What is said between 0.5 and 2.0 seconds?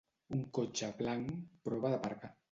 cotxe blanc prova